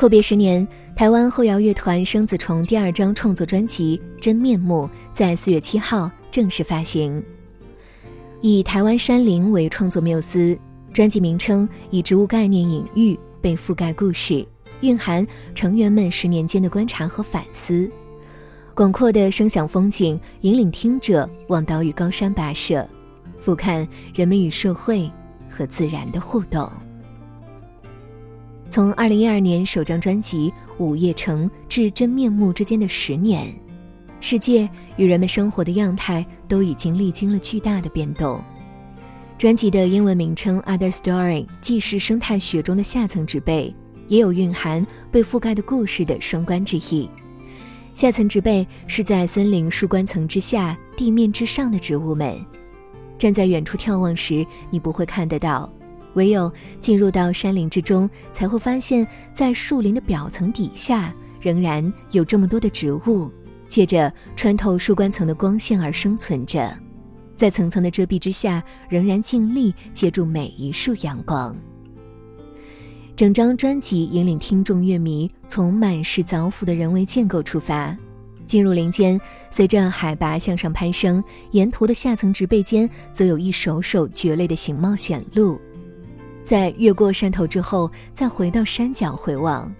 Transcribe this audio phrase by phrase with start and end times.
[0.00, 7.22] 阔别十年，台湾后摇乐团生子虫第二张创作专辑《真面目》在四月七号正式发行。
[8.40, 10.58] 以台湾山林为创作缪斯，
[10.90, 14.42] 专辑名称以植物概念隐喻被覆盖故事，
[14.80, 17.86] 蕴含成员们十年间的观察和反思。
[18.72, 22.88] 广阔的声响风景引领听者往岛屿高山跋涉，
[23.38, 25.12] 俯瞰人们与社会
[25.50, 26.66] 和自然的互动。
[28.70, 30.48] 从二零一二年首张专辑
[30.82, 33.52] 《午夜城》至真面目之间的十年，
[34.20, 38.40] 世界与人们生活的样态都已经历经了巨大的变动。
[39.36, 43.74] 专辑的英文名称《Other Story》既是生态学中的下层植被，
[44.06, 47.10] 也有蕴含被覆盖的故事的双关之意。
[47.92, 52.38] 下层植被是在森林树冠层之下、地面之上的植物们，
[53.18, 55.68] 站在远处眺望时，你不会看得到。
[56.14, 63.30] 唯有进入到山林之中，才会发现，在树林的表层底下，仍然有这么多的植物，
[63.68, 66.76] 借着穿透树冠层的光线而生存着，
[67.36, 71.56] 在层层的遮蔽之下，仍然尽力接住每一束阳光。
[73.16, 77.94] 整张专辑引领听众乐迷从满是凿斧的人为建构出发，
[78.46, 79.20] 进入林间，
[79.50, 85.60] 随着海拔向上攀升，沿途的下层植被间，则有一首首蕨类的形貌显露。
[86.50, 89.72] 在越过山头之后，再回到山脚回望，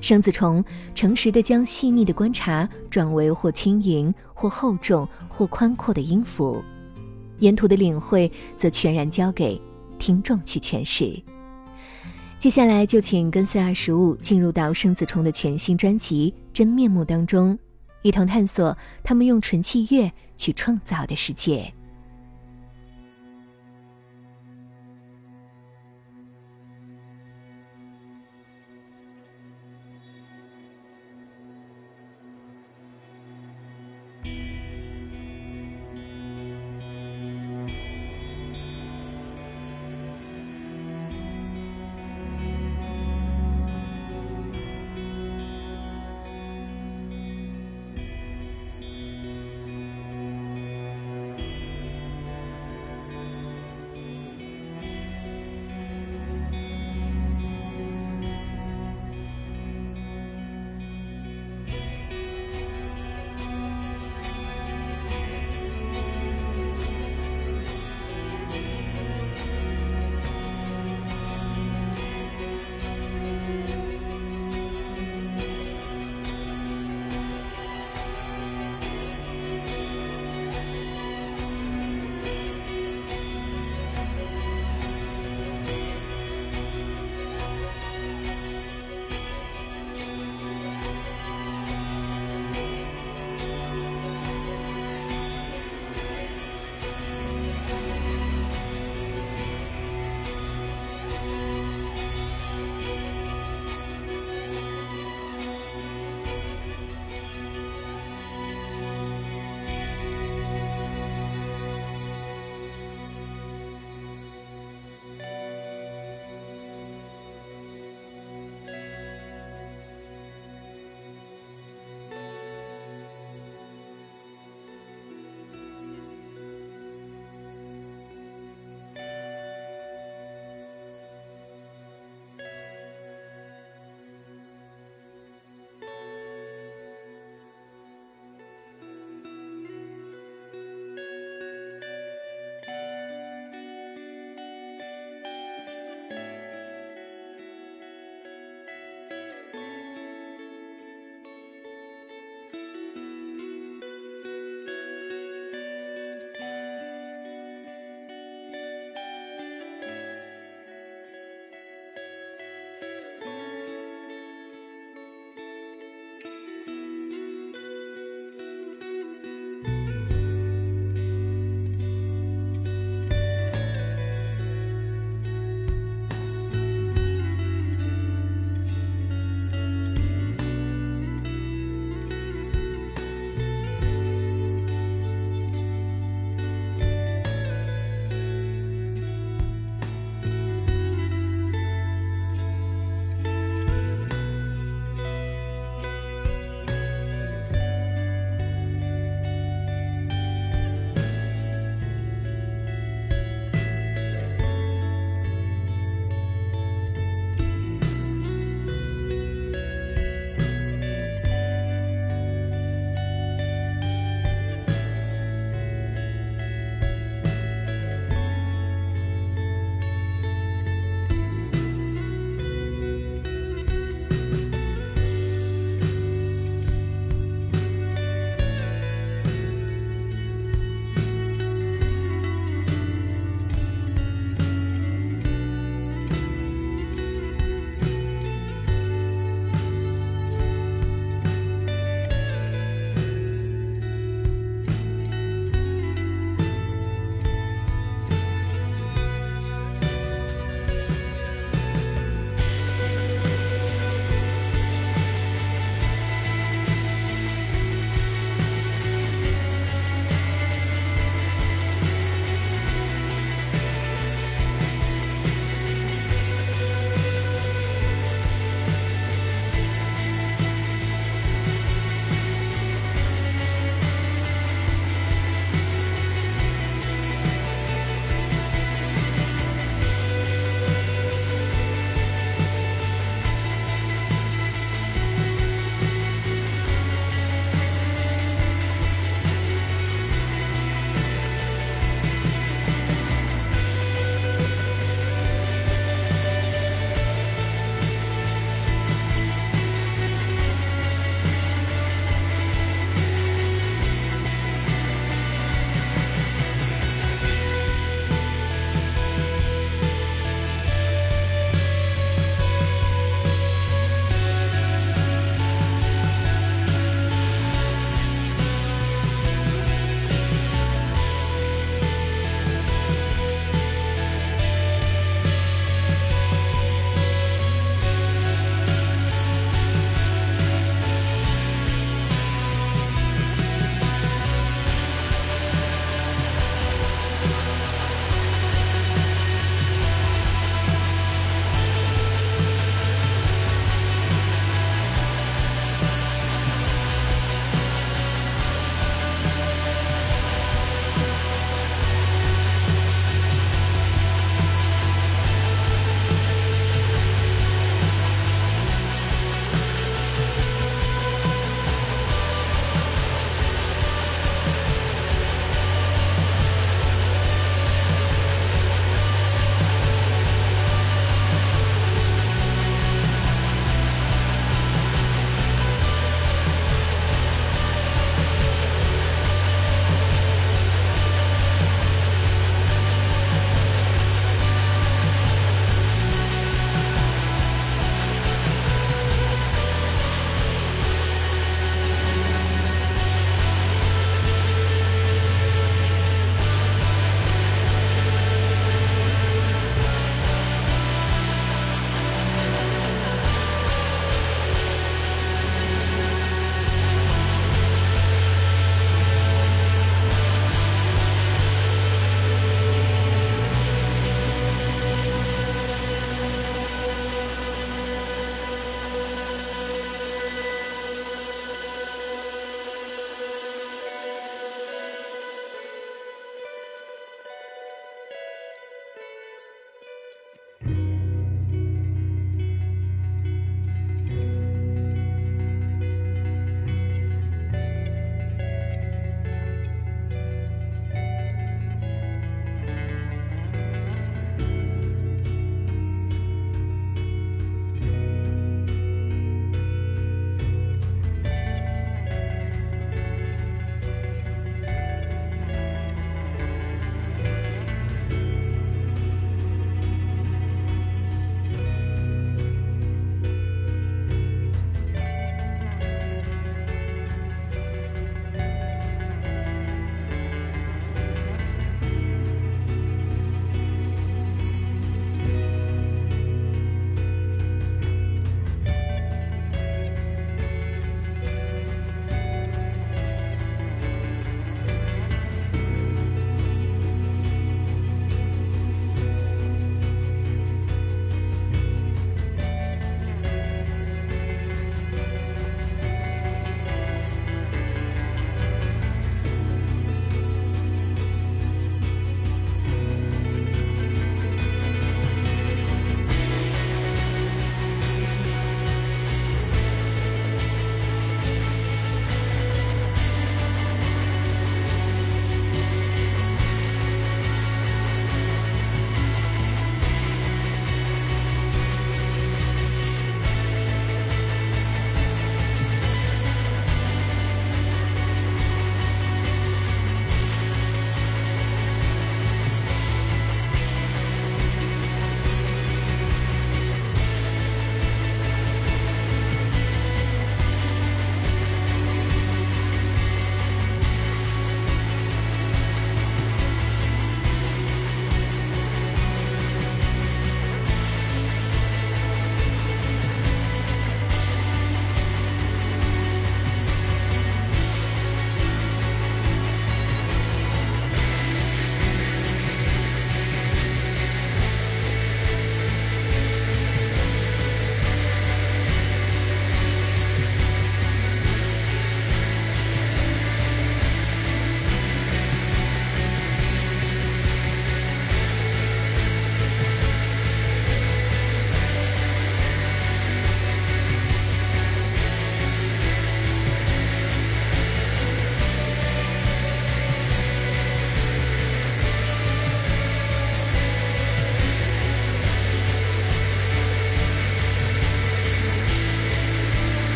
[0.00, 0.64] 生子虫
[0.94, 6.62] 诚实的将细腻的观察转为或轻盈、或厚重、或宽阔的音符，
[7.40, 9.60] 沿途的领会则全然交给
[9.98, 11.20] 听众去诠释。
[12.38, 17.58] 接下来就请跟随二十五进入到生子虫的全新专辑《真面目》当中，
[18.02, 21.74] 一同探索他们用纯器乐去创造的世界。